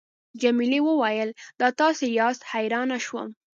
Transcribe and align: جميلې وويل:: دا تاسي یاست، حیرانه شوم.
جميلې 0.41 0.79
وويل:: 0.87 1.29
دا 1.59 1.67
تاسي 1.79 2.07
یاست، 2.19 2.41
حیرانه 2.51 2.97
شوم. 3.05 3.29